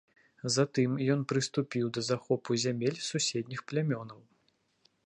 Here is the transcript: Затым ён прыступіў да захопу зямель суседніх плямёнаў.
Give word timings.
Затым 0.53 0.95
ён 1.15 1.21
прыступіў 1.33 1.85
да 1.99 2.05
захопу 2.09 2.51
зямель 2.65 2.99
суседніх 3.11 3.61
плямёнаў. 3.71 4.19